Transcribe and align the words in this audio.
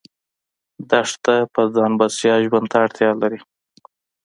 دښته 0.89 1.35
په 1.53 1.61
ځان 1.75 1.91
بسیا 1.99 2.35
ژوند 2.45 2.67
ته 2.71 2.77
اړتیا 2.85 3.11
لري. 3.21 3.39